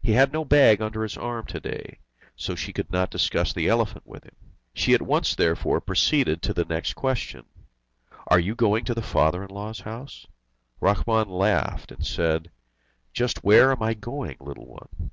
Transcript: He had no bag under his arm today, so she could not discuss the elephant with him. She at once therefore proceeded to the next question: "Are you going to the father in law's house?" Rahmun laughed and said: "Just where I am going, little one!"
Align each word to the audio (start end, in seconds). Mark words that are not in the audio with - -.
He 0.00 0.12
had 0.12 0.32
no 0.32 0.44
bag 0.44 0.80
under 0.80 1.02
his 1.02 1.16
arm 1.16 1.46
today, 1.46 1.98
so 2.36 2.54
she 2.54 2.72
could 2.72 2.92
not 2.92 3.10
discuss 3.10 3.52
the 3.52 3.66
elephant 3.66 4.06
with 4.06 4.22
him. 4.22 4.36
She 4.72 4.94
at 4.94 5.02
once 5.02 5.34
therefore 5.34 5.80
proceeded 5.80 6.42
to 6.42 6.54
the 6.54 6.64
next 6.64 6.94
question: 6.94 7.44
"Are 8.28 8.38
you 8.38 8.54
going 8.54 8.84
to 8.84 8.94
the 8.94 9.02
father 9.02 9.42
in 9.42 9.50
law's 9.50 9.80
house?" 9.80 10.28
Rahmun 10.80 11.26
laughed 11.28 11.90
and 11.90 12.06
said: 12.06 12.52
"Just 13.12 13.42
where 13.42 13.72
I 13.82 13.90
am 13.90 13.98
going, 13.98 14.36
little 14.38 14.66
one!" 14.66 15.10